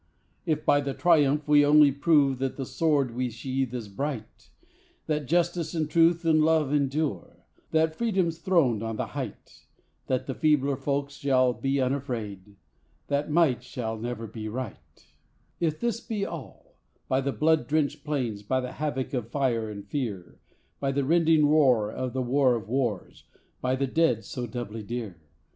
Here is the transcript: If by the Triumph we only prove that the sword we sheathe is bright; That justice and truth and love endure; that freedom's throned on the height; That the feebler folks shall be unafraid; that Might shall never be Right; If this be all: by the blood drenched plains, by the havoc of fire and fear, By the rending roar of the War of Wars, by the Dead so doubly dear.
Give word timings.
If 0.47 0.65
by 0.65 0.81
the 0.81 0.95
Triumph 0.95 1.47
we 1.47 1.63
only 1.63 1.91
prove 1.91 2.39
that 2.39 2.57
the 2.57 2.65
sword 2.65 3.13
we 3.13 3.29
sheathe 3.29 3.71
is 3.75 3.87
bright; 3.87 4.49
That 5.05 5.27
justice 5.27 5.75
and 5.75 5.87
truth 5.87 6.25
and 6.25 6.41
love 6.43 6.73
endure; 6.73 7.45
that 7.69 7.93
freedom's 7.95 8.39
throned 8.39 8.81
on 8.81 8.95
the 8.95 9.09
height; 9.13 9.67
That 10.07 10.25
the 10.25 10.33
feebler 10.33 10.75
folks 10.75 11.13
shall 11.17 11.53
be 11.53 11.79
unafraid; 11.79 12.55
that 13.09 13.29
Might 13.29 13.61
shall 13.61 13.95
never 13.95 14.25
be 14.25 14.49
Right; 14.49 15.05
If 15.59 15.79
this 15.79 15.99
be 16.01 16.25
all: 16.25 16.73
by 17.07 17.21
the 17.21 17.31
blood 17.31 17.67
drenched 17.67 18.03
plains, 18.03 18.41
by 18.41 18.59
the 18.59 18.71
havoc 18.71 19.13
of 19.13 19.29
fire 19.29 19.69
and 19.69 19.87
fear, 19.87 20.39
By 20.79 20.91
the 20.91 21.05
rending 21.05 21.45
roar 21.47 21.91
of 21.91 22.13
the 22.13 22.23
War 22.23 22.55
of 22.55 22.67
Wars, 22.67 23.25
by 23.61 23.75
the 23.75 23.85
Dead 23.85 24.25
so 24.25 24.47
doubly 24.47 24.81
dear. 24.81 25.17